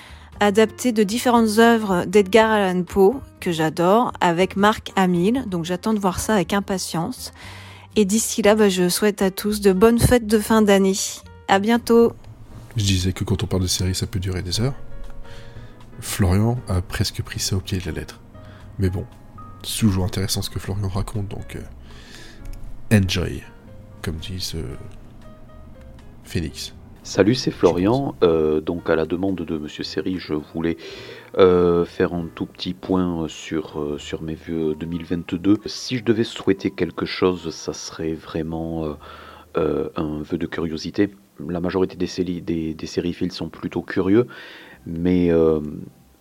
[0.43, 5.45] adapté de différentes œuvres d'Edgar Allan Poe, que j'adore, avec Marc Hamill.
[5.47, 7.33] Donc j'attends de voir ça avec impatience.
[7.95, 10.97] Et d'ici là, bah, je souhaite à tous de bonnes fêtes de fin d'année.
[11.47, 12.13] À bientôt.
[12.77, 14.75] Je disais que quand on parle de série, ça peut durer des heures.
[16.01, 18.21] Florian a presque pris ça au pied de la lettre.
[18.81, 19.07] Mais bon,
[19.63, 23.45] c'est toujours intéressant ce que Florian raconte, donc euh, enjoy,
[24.01, 24.55] comme dit
[26.25, 26.75] Phoenix.
[27.05, 28.15] Salut, c'est Florian.
[28.23, 30.77] Euh, donc, à la demande de Monsieur Seri, je voulais
[31.37, 35.59] euh, faire un tout petit point sur, euh, mes vœux 2022.
[35.67, 38.97] Si je devais souhaiter quelque chose, ça serait vraiment
[39.57, 41.11] un vœu de curiosité.
[41.49, 42.87] La majorité des séries, des, des
[43.31, 44.29] sont plutôt curieux,
[44.87, 45.31] mais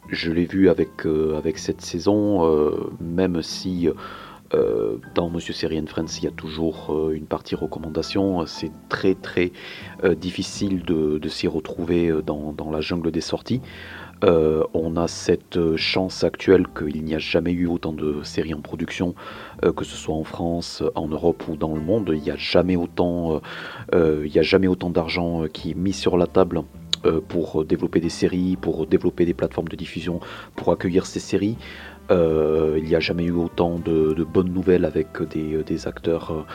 [0.09, 3.87] je l'ai vu avec cette saison, même si
[4.53, 8.45] euh, dans Monsieur Serian Friends, il y a toujours euh, une partie recommandation.
[8.45, 9.51] C'est très très
[10.03, 13.61] euh, difficile de, s'y retrouver dans, la jungle des sorties.
[14.23, 19.15] on a cette chance actuelle qu'il n'y a jamais eu autant de séries en production,
[19.75, 22.11] que ce soit en France, en Europe ou dans le monde.
[22.13, 23.41] Il n'y a jamais autant,
[23.93, 26.63] a jamais autant d'argent qui est mis sur la table
[27.29, 30.19] pour développer des séries, pour développer des plateformes de diffusion,
[30.55, 31.57] pour accueillir ces séries.
[32.11, 36.45] Euh, il n'y a jamais eu autant de, bonnes nouvelles avec des, acteurs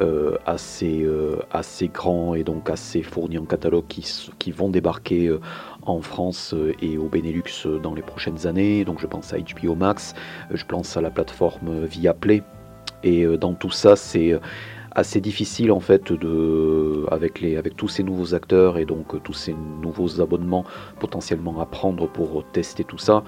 [0.00, 5.36] euh, assez, euh, assez grands et donc assez fournis en catalogue qui, vont débarquer
[5.82, 8.84] en France et au Benelux dans les prochaines années.
[8.84, 10.14] Donc je pense à HBO Max,
[10.52, 12.42] je pense à la plateforme Viaplay.
[13.02, 14.38] Et dans tout ça, c'est
[14.92, 19.32] assez difficile en fait de avec les avec tous ces nouveaux acteurs et donc tous
[19.32, 20.64] ces nouveaux abonnements
[20.98, 23.22] potentiellement à prendre pour tester tout ça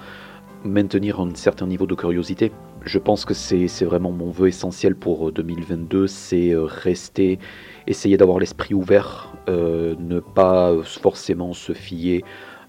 [0.63, 2.51] maintenir un certain niveau de curiosité.
[2.85, 7.39] Je pense que c'est vraiment mon vœu essentiel pour 2022, euh, c'est euh, rester,
[7.87, 12.23] essayer d'avoir l'esprit ouvert, euh, ne pas forcément se fier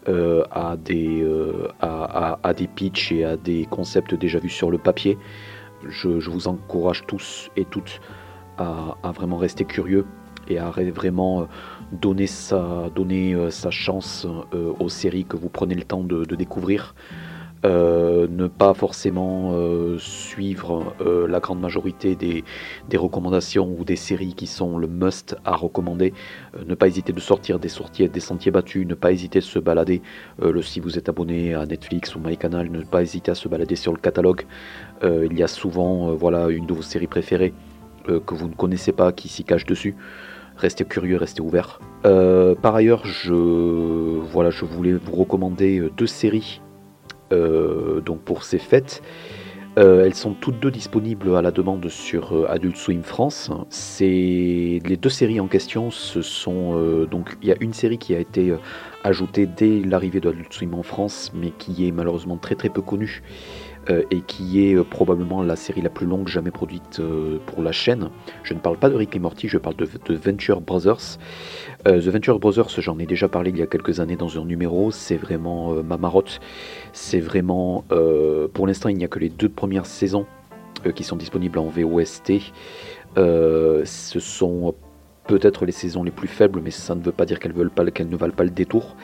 [0.06, 1.26] à, des,
[1.80, 5.16] à, à, des pitchs et à des concepts déjà vus sur le papier.
[5.88, 8.02] Je, vous encourage tous et toutes
[8.58, 10.04] à, vraiment rester curieux
[10.46, 11.48] et à vraiment
[11.90, 14.26] donner sa, donner sa chance
[14.78, 16.94] aux séries que vous prenez le temps de découvrir.
[17.64, 22.44] Euh, ne pas forcément euh, suivre euh, la grande majorité des,
[22.94, 26.12] recommandations ou des séries qui sont le must à recommander,
[26.66, 29.58] ne pas hésiter de sortir des sorties, des sentiers battus, ne pas hésiter de se
[29.58, 30.00] balader,
[30.62, 33.92] si vous êtes abonné à Netflix ou MyCanal, ne pas hésiter à se balader sur
[33.92, 34.46] le catalogue,
[35.02, 37.52] il y a souvent voilà, une de vos séries préférées
[38.06, 39.96] que vous ne connaissez pas qui s'y cache dessus.
[40.56, 41.80] Restez curieux, restez ouvert.
[42.02, 46.60] par ailleurs, je, voulais vous recommander deux séries
[48.04, 49.02] donc pour ces fêtes.
[49.76, 53.50] Euh, elles sont toutes deux disponibles à la demande sur euh, Adult Swim France.
[53.98, 55.90] Les deux séries en question.
[55.90, 58.54] Ce sont donc il y a une série qui a été
[59.02, 63.22] ajoutée dès l'arrivée d'Adult Swim en France, mais qui est malheureusement très très peu connue
[63.22, 63.63] euh,
[64.10, 67.72] et qui est euh, probablement la série la plus longue jamais produite euh, pour la
[67.72, 68.10] chaîne.
[68.42, 71.18] Je ne parle pas de Rick et Morty, je parle de, Venture Brothers.
[71.84, 74.90] The Venture Brothers, j'en ai déjà parlé il y a quelques années dans un numéro,
[74.90, 76.40] c'est vraiment ma marotte.
[76.92, 77.84] C'est vraiment,
[78.54, 80.24] pour l'instant, il n'y a que les deux premières saisons
[80.94, 82.40] qui sont disponibles en VOST.
[83.16, 84.74] ce sont
[85.26, 88.34] peut-être les saisons les plus faibles, mais ça ne veut pas dire qu'elles ne valent
[88.34, 88.96] pas le détour.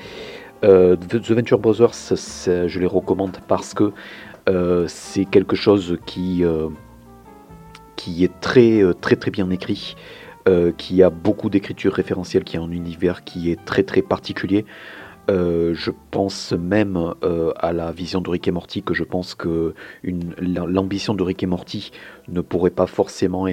[0.63, 2.15] The Venture Brothers,
[2.47, 3.93] je les recommande parce que
[4.51, 6.69] euh, c'est quelque chose qui, euh,
[7.97, 9.95] qui est très, euh, très très bien écrit,
[10.79, 14.65] qui a beaucoup d'écriture référentielle, qui a un univers qui est très très particulier.
[15.29, 17.15] Je pense même
[17.57, 21.47] à la vision de Rick et Morty que je pense que l'ambition de Rick et
[21.47, 21.93] Morty
[22.27, 23.47] ne pourrait pas forcément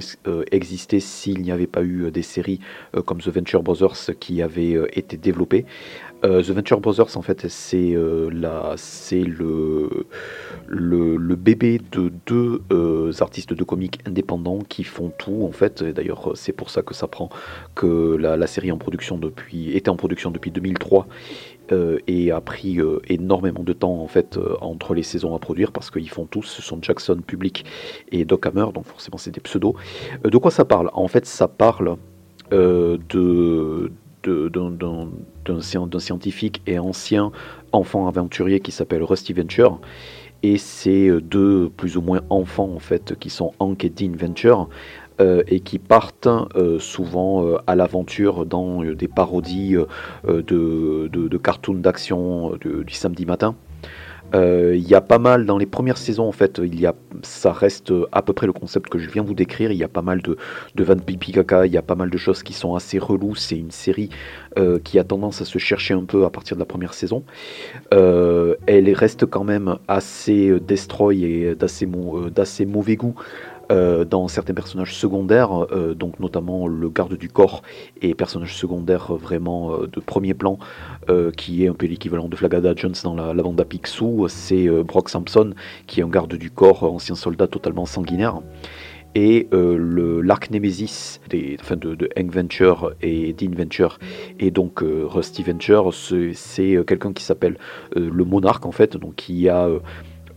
[0.52, 2.62] exister s'il n'y avait pas eu des séries
[3.06, 5.68] comme The Venture Brothers qui avaient été développées.
[6.24, 10.06] Euh, The Venture Brothers, en fait, c'est euh, le,
[10.68, 15.84] le, le bébé de deux euh, artistes de comics indépendants qui font tout, en fait.
[15.84, 17.30] D'ailleurs, c'est pour ça que ça prend
[17.76, 21.08] que la, série en production depuis, était en production depuis 2003
[21.72, 25.40] euh, et a pris euh, énormément de temps en fait euh, entre les saisons à
[25.40, 27.66] produire parce qu'ils font tous, ce sont Jackson, Public
[28.12, 29.76] et Doc Hammer, donc forcément c'est des pseudos.
[30.26, 30.90] Euh, de quoi ça parle?
[30.94, 31.98] En fait, ça parle
[32.54, 33.92] euh, de-
[34.24, 35.10] d'un d'un-
[35.46, 37.32] d'un scien- d'un scientifique et ancien
[37.72, 39.80] enfant aventurier qui s'appelle Rusty Venture.
[40.44, 44.12] Et c'est euh, deux plus ou moins enfants en fait qui sont Hank et Dean
[44.16, 44.70] Venture
[45.20, 49.76] euh, et qui partent euh, souvent à l'aventure dans des parodies
[50.26, 53.56] de, cartoons d'action du samedi matin.
[54.36, 56.94] Euh, Il y a pas mal dans les premières saisons en fait, il y a,
[57.24, 59.72] ça reste à peu près le concept que je viens vous décrire.
[59.72, 60.38] Il y a pas mal de,
[60.76, 63.36] de vannes pipi caca, il y a pas mal de choses qui sont assez reloues.
[63.36, 64.10] C'est une série
[64.58, 67.24] euh, qui a tendance à se chercher un peu à partir de la première saison.
[67.94, 73.16] Euh, elle reste quand même assez euh, destroy et euh, d'assez mauvais goût.
[73.70, 77.64] Euh, dans certains personnages secondaires, euh, donc notamment le garde du corps
[78.02, 80.58] et personnage secondaire euh, vraiment de premier plan,
[81.36, 84.68] qui est un peu l'équivalent de Flagada Jones dans la, la bande à Picsou, c'est
[84.84, 85.54] Brock Sampson,
[85.86, 88.40] qui est un garde du corps, ancien soldat totalement sanguinaire.
[89.16, 94.00] Et l'arc Nemesis des, enfin de, de Hank Venture et Dean Venture
[94.40, 97.58] et donc Rusty Venture, c'est quelqu'un qui s'appelle
[97.96, 99.70] le monarque en fait, donc qui a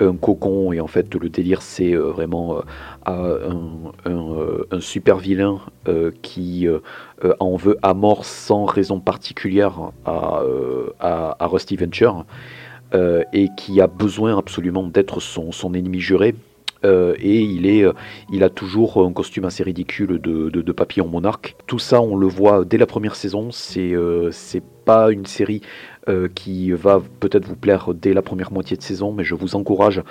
[0.01, 2.63] un cocon et en fait le délire c'est euh, vraiment
[3.09, 3.53] euh,
[4.07, 5.61] euh, un super vilain
[6.23, 6.67] qui
[7.41, 10.43] en veut à mort sans raison particulière à,
[11.01, 12.25] à, à Rusty Venture
[12.95, 16.35] et qui a besoin absolument d'être son ennemi juré.
[16.85, 17.93] Euh, et il, est, euh,
[18.33, 21.57] il a toujours un costume assez ridicule de, papillon monarque.
[21.67, 23.51] Tout ça, on le voit dès la première saison.
[23.51, 24.31] C'est euh,
[24.85, 25.61] pas une série
[26.09, 29.55] euh, qui va peut-être vous plaire dès la première moitié de saison, mais je vous
[29.57, 30.03] encourage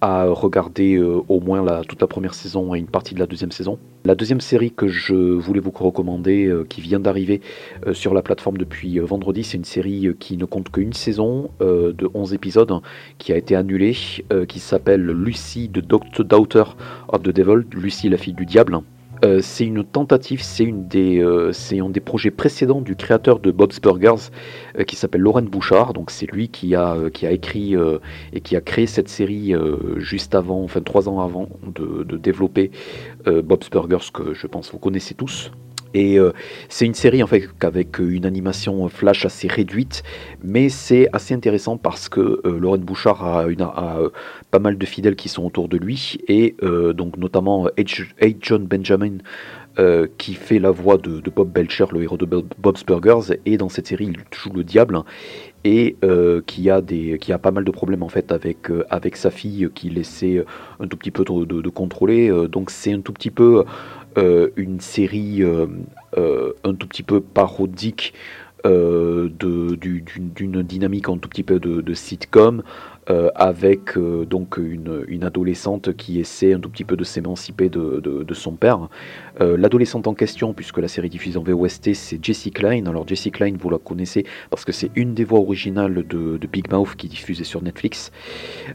[0.00, 3.50] à regarder euh, au moins toute la première saison et une partie de la deuxième
[3.50, 3.78] saison.
[4.04, 7.40] La deuxième série que je voulais vous recommander, euh, qui vient d'arriver
[7.86, 12.10] euh, sur la plateforme depuis vendredi, c'est une série qui ne compte qu'une saison de
[12.14, 12.82] 11 épisodes, hein,
[13.18, 13.96] qui a été annulée,
[14.48, 16.64] qui s'appelle Lucy Doctor Daughter
[17.08, 18.80] of the Devil, Lucy la fille du diable.
[19.24, 23.50] Euh, c'est une tentative, c'est une euh, c'est un des projets précédents du créateur de
[23.50, 24.30] Bob's Burgers
[24.78, 25.92] euh, qui s'appelle Lauren Bouchard.
[25.92, 27.74] Donc c'est lui qui a, écrit
[28.32, 29.54] et qui a créé cette série
[29.96, 32.70] juste avant, enfin trois ans avant de, de développer
[33.26, 35.50] Bob's Burgers que je pense vous connaissez tous.
[35.94, 36.32] Et euh,
[36.68, 40.02] c'est une série en fait avec une animation flash assez réduite,
[40.42, 44.10] mais c'est assez intéressant parce que euh, Lauren Bouchard a, euh,
[44.50, 48.06] pas mal de fidèles qui sont autour de lui, et euh, donc notamment H.
[48.40, 49.18] John Benjamin
[49.78, 53.56] euh, qui fait la voix de, Bob Belcher, le héros de Bob- Bob's Burgers, et
[53.56, 55.02] dans cette série il joue le diable
[55.64, 58.84] et euh, qui a pas mal de problèmes en fait avec euh,
[59.14, 60.44] sa fille euh, qui laissait
[60.80, 63.64] un tout petit peu de, contrôler Euh, donc c'est un tout petit peu euh,
[64.16, 65.66] une série euh,
[66.16, 68.14] euh, un tout petit peu parodique
[68.66, 72.62] euh, d'une dynamique un tout petit peu de, de sitcom
[73.10, 78.34] euh, avec euh, donc une, adolescente qui essaie un tout petit peu de s'émanciper de,
[78.34, 78.88] son père.
[79.40, 82.86] Euh, L'adolescente en question, puisque la série diffuse en VOST, c'est Jessie Klein.
[82.86, 86.70] Alors Jessie Klein, vous la connaissez parce que c'est une des voix originales de, Big
[86.70, 88.12] Mouth qui diffusait sur Netflix.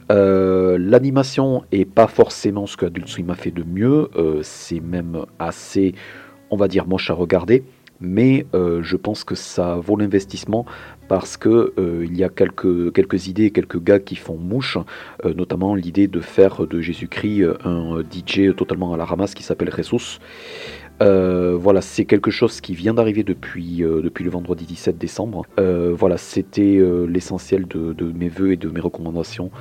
[0.09, 4.09] L'animation est pas forcément ce que Adult Swim a fait de mieux.
[4.41, 5.93] C'est même assez,
[6.49, 7.63] on va dire, moche à regarder.
[8.03, 10.65] Mais euh, je pense que ça vaut l'investissement
[11.07, 14.77] parce que euh, y a quelques, quelques idées, quelques gars qui font mouche,
[15.25, 19.71] euh, notamment l'idée de faire de Jésus-Christ un DJ totalement à la ramasse qui s'appelle
[19.75, 20.19] Jesus.
[21.01, 25.45] Euh, voilà, c'est quelque chose qui vient d'arriver depuis, le vendredi 17 décembre.
[25.57, 29.51] Voilà, c'était l'essentiel de, mes voeux et de mes recommandations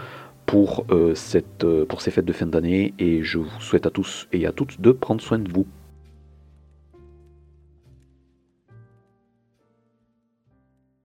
[0.46, 4.52] pour, pour ces fêtes de fin d'année et je vous souhaite à tous et à
[4.52, 5.66] toutes de prendre soin de vous.